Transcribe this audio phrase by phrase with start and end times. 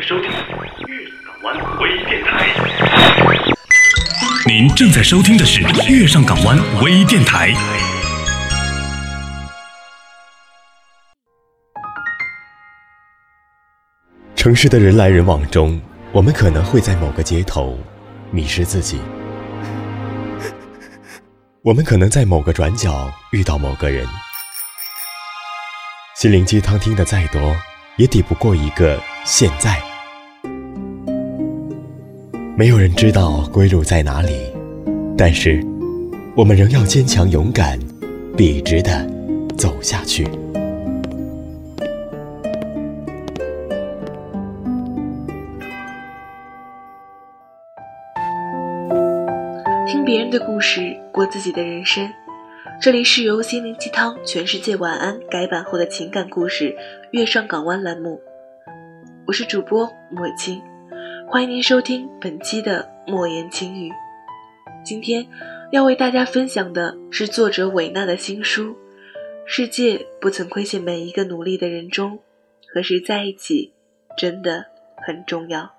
[0.00, 0.52] 收听的是
[0.86, 2.46] 月港湾微电台。
[4.46, 5.60] 您正在收听的是
[5.90, 7.52] 月上港湾微电台。
[14.36, 15.80] 城市的人来人往中，
[16.12, 17.78] 我们可能会在某个街头
[18.30, 18.98] 迷失自己；
[21.62, 24.06] 我们可能在某个转角遇到某个人。
[26.16, 27.56] 心灵鸡汤听得再多，
[27.96, 29.87] 也抵不过一个现在。
[32.58, 34.52] 没有人知道归路在哪里，
[35.16, 35.64] 但是
[36.34, 37.78] 我们仍要坚强勇敢，
[38.36, 39.08] 笔直的
[39.56, 40.24] 走下去。
[49.86, 52.10] 听别人的故事，过自己的人生。
[52.80, 56.70] 这里是由心灵鸡汤全世界晚安改版后的情感故事
[57.12, 58.20] 《月上港湾》栏目，
[59.28, 60.60] 我是主播莫青，
[61.30, 63.92] 欢迎您收听本期的莫言轻语。
[64.82, 65.26] 今天
[65.70, 68.70] 要为大家分享的是作者韦娜的新书
[69.44, 72.20] 《世界不曾亏欠每一个努力的人》中，
[72.72, 73.74] 和谁在一起
[74.16, 74.64] 真的
[75.06, 75.70] 很重要。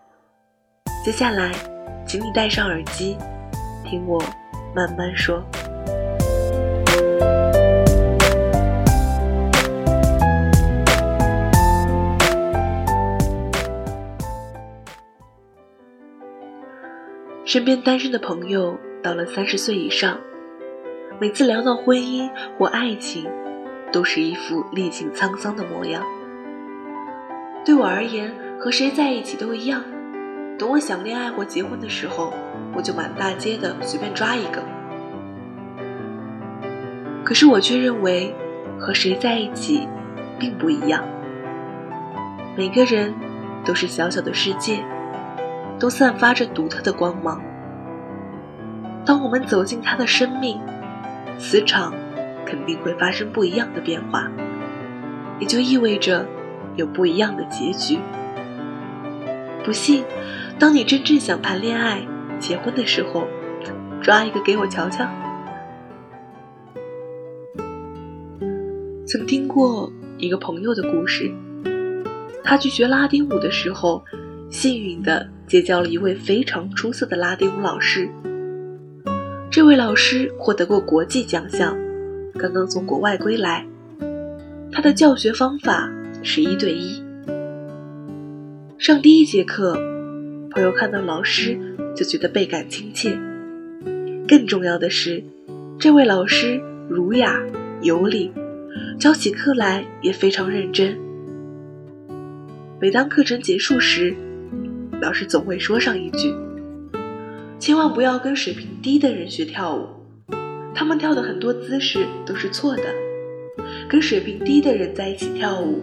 [1.04, 1.52] 接下来，
[2.06, 3.18] 请你戴上耳机。
[3.84, 4.24] 听我
[4.76, 5.44] 慢慢说。
[17.50, 20.20] 身边单身的朋友到了三十岁以上，
[21.20, 23.28] 每次聊到婚姻或爱情，
[23.92, 26.04] 都是一副历尽沧桑的模样。
[27.66, 29.84] 对我而言，和谁在一起都一样。
[30.60, 32.32] 等我想恋爱或结婚的时候，
[32.76, 34.62] 我就满大街的随便抓一个。
[37.24, 38.32] 可是我却认为，
[38.78, 39.88] 和谁在一起，
[40.38, 41.04] 并不一样。
[42.56, 43.12] 每个人
[43.66, 44.86] 都是小小的世界，
[45.80, 47.42] 都散发着独特的光芒。
[49.06, 50.60] 当我们走进他的生命，
[51.38, 51.94] 磁场
[52.46, 54.30] 肯定会发生不一样的变化，
[55.40, 56.26] 也就意味着
[56.76, 58.00] 有不一样的结局。
[59.64, 60.04] 不信。
[60.60, 62.06] 当你真正想谈恋爱、
[62.38, 63.26] 结婚的时候，
[64.02, 65.08] 抓一个给我瞧瞧。
[69.08, 71.34] 曾听过一个朋友的故事，
[72.44, 74.04] 他去学拉丁舞的时候，
[74.50, 78.08] 幸运的结交了一位非常出色的拉丁舞老师。
[79.50, 81.76] 这位老师获得过国际奖项，
[82.36, 83.66] 刚刚从国外归来。
[84.72, 87.04] 他的教学方法是一对一，
[88.78, 89.74] 上第一节课。
[90.52, 91.58] 朋友看到老师
[91.96, 93.18] 就觉得倍感亲切。
[94.28, 95.24] 更重要的是，
[95.80, 97.42] 这位老师儒雅
[97.82, 98.32] 有礼，
[99.00, 100.96] 教起课来也非常认真。
[102.80, 104.16] 每当课程结束时，
[105.02, 106.36] 老师总会说上一句
[107.58, 109.88] ：“千万不要跟水平低的人学跳舞，
[110.76, 112.84] 他们跳的很多姿势都是错的。
[113.90, 115.82] 跟水平低的人在一起跳舞，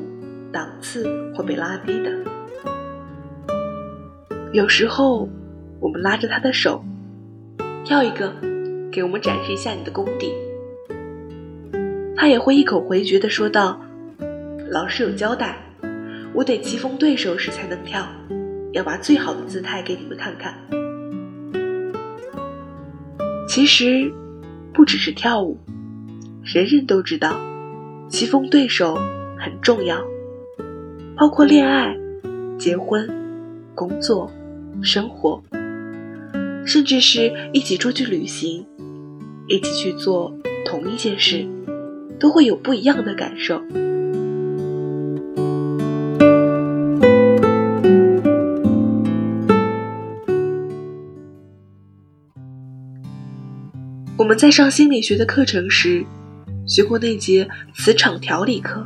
[0.52, 1.04] 档次
[1.34, 2.12] 会被拉低的。”
[4.52, 5.28] 有时候，
[5.80, 6.84] 我们拉着他的手，
[7.84, 8.34] 跳一个，
[8.92, 10.32] 给我们展示一下你的功底。
[12.14, 13.80] 他也会一口回绝的说道
[14.70, 15.58] ：“老师有交代，
[16.32, 18.06] 我得棋逢对手时才能跳，
[18.76, 20.54] 要把最好的姿态给你们看看。”
[23.48, 24.12] 其实，
[24.72, 25.58] 不只是跳舞，
[26.44, 27.40] 人人都知道，
[28.08, 28.94] 棋逢对手
[29.38, 30.04] 很重要，
[31.16, 31.96] 包括恋爱、
[32.58, 33.08] 结婚、
[33.74, 34.30] 工作。
[34.82, 35.42] 生活，
[36.66, 38.66] 甚至是一起出去旅行，
[39.48, 40.36] 一起去做
[40.66, 41.46] 同一件事，
[42.20, 43.62] 都会有不一样的感受。
[54.26, 56.04] 我们在上心理学的课程时，
[56.66, 58.84] 学过那节磁场调理课，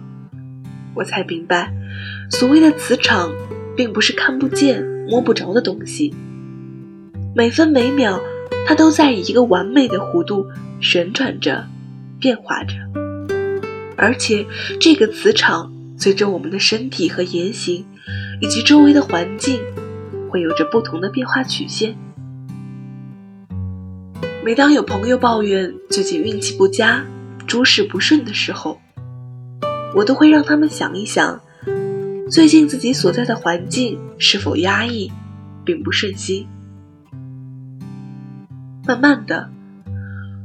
[0.95, 1.73] 我才明白，
[2.31, 3.33] 所谓的磁场，
[3.75, 4.85] 并不是看不见。
[5.09, 6.15] 摸不着的东西，
[7.35, 8.21] 每分每秒，
[8.67, 10.47] 它都在以一个完美的弧度
[10.79, 11.67] 旋转着、
[12.21, 12.75] 变化着，
[13.97, 14.45] 而且
[14.79, 17.87] 这个磁场随着我们的身体和言行，
[18.43, 19.59] 以及周围的环境，
[20.29, 21.97] 会有着不同的变化曲线。
[24.43, 27.05] 每当有朋友抱怨最近运气不佳、
[27.47, 28.81] 诸事不顺的时候，
[29.95, 31.43] 我都会让他们想一想。
[32.31, 35.13] 最近自己所在的环境是否压抑，
[35.63, 36.47] 并不顺心。
[38.87, 39.51] 慢慢的，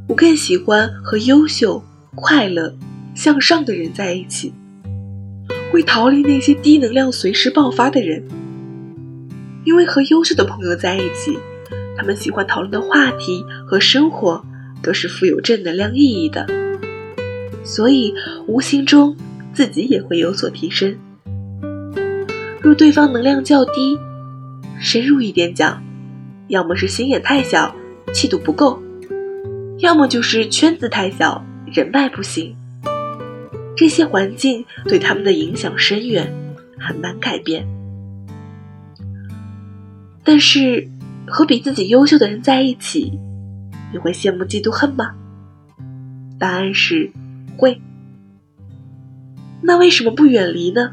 [0.10, 1.82] 我更喜欢和优秀、
[2.16, 2.76] 快乐、
[3.14, 4.54] 向上的人在一起，
[5.72, 8.28] 会逃离那些低能量、随时爆发的人。
[9.64, 11.40] 因为和优秀的朋友在一起，
[11.98, 14.44] 他们喜欢讨论的话题和生活
[14.82, 16.46] 都是富有正能量意义的，
[17.64, 18.14] 所以
[18.48, 19.16] 无形中
[19.54, 20.98] 自己也会有所提升。
[22.62, 23.98] 若对方能量较低，
[24.80, 25.82] 深入一点讲，
[26.48, 27.76] 要么是心眼太小，
[28.14, 28.82] 气度不够，
[29.80, 32.56] 要么就是圈子太小，人脉不行。
[33.78, 36.34] 这些环境对他们的影响深远，
[36.80, 37.68] 很难改变。
[40.24, 40.88] 但是，
[41.28, 43.20] 和比自己优秀的人在一起，
[43.92, 45.14] 你会羡慕、嫉妒、恨吗？
[46.40, 47.12] 答案是
[47.58, 47.82] 会。
[49.62, 50.92] 那为什么不远离呢？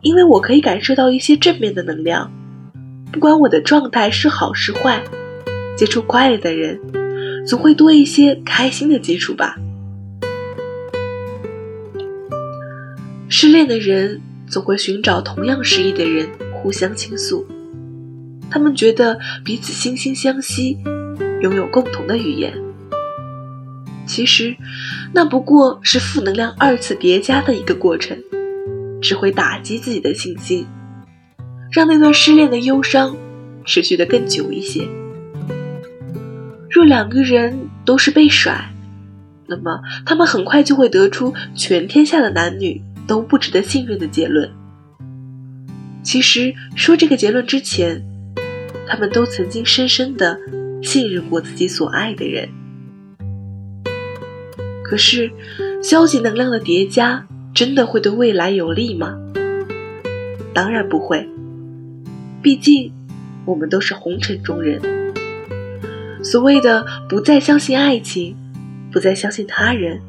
[0.00, 2.32] 因为我可以感受到一些正面的能量，
[3.12, 5.02] 不管我的状态是好是坏，
[5.76, 6.80] 接触快乐的人，
[7.46, 9.56] 总会多一些开心的基础吧。
[13.28, 17.46] 失恋的人总会寻找同样失意的人互相倾诉，
[18.50, 20.78] 他们觉得彼此惺惺相惜，
[21.42, 22.52] 拥有共同的语言。
[24.06, 24.56] 其实，
[25.12, 28.18] 那不过是负能量二次叠加的一个过程。
[29.00, 30.66] 只会打击自己的信心，
[31.70, 33.16] 让那段失恋的忧伤
[33.64, 34.88] 持续的更久一些。
[36.68, 38.72] 若两个人都是被甩，
[39.46, 44.50] 那么他们很快就会得出全天下的男女都不值得信任的结论。
[46.02, 48.04] 其实说这个结论之前，
[48.88, 50.38] 他们都曾经深深的
[50.82, 52.48] 信任过自己所爱的人。
[54.82, 55.30] 可是，
[55.82, 57.26] 消极能量的叠加。
[57.54, 59.18] 真的会对未来有利吗？
[60.54, 61.28] 当然不会。
[62.40, 62.92] 毕竟，
[63.44, 64.80] 我们都是红尘中人。
[66.22, 68.36] 所谓的不再相信爱情，
[68.92, 70.00] 不再相信他人，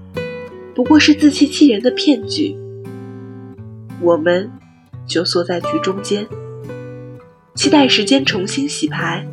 [0.76, 2.56] 不过是自欺欺人的骗局。
[4.00, 4.52] 我们
[5.08, 6.28] 就缩在局中间，
[7.60, 9.28] 期待时间重新洗牌，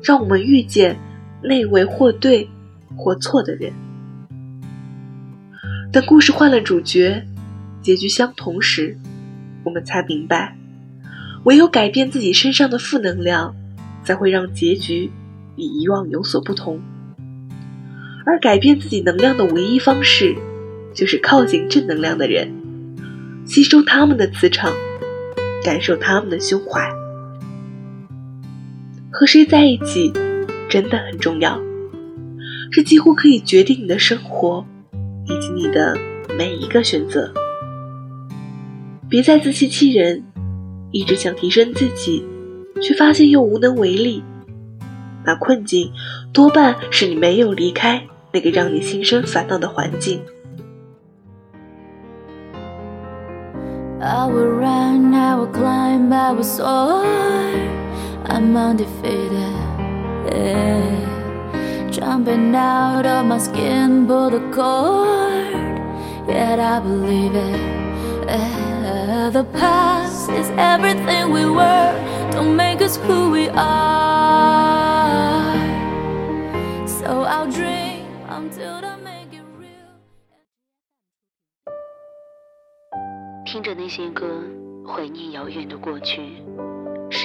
[0.00, 0.96] 让我们遇见
[1.42, 2.48] 那位或对
[2.94, 3.72] 或错的人。
[5.90, 7.26] 等故事换了主角，
[7.80, 8.96] 结局相同时，
[9.64, 10.56] 我们才明白，
[11.42, 13.56] 唯有改变自己身上的负能量，
[14.04, 15.10] 才会让结局
[15.56, 16.80] 与以往有所不同。
[18.24, 20.36] 而改变自己能量的唯一方式，
[20.94, 22.52] 就是靠近正能量的人，
[23.44, 24.72] 吸收他们的磁场，
[25.64, 27.01] 感受他们的胸怀。
[29.12, 30.12] 和谁在一起，
[30.68, 31.60] 真的很重要，
[32.72, 34.64] 这几乎可以决定你的生活。
[35.24, 35.96] 以及你的
[36.36, 37.32] 每一个选择，
[39.08, 40.24] 别再自欺欺人，
[40.90, 42.26] 一直想提升自己，
[42.82, 44.24] 却发现又无能为力。
[45.24, 45.92] 那困境
[46.32, 50.20] 多半是你没有离开那个让你心生烦恼的环境。
[61.97, 65.79] jumping out of my skin, pull the cord.
[66.27, 67.61] Yet I believe it.
[68.27, 71.93] Uh, the past is everything we were.
[72.31, 73.65] Don't make us who we are.
[76.85, 79.87] So I'll dream until I make it real.
[83.45, 84.43] 听着那些歌，
[84.85, 86.43] 怀念遥远的过去，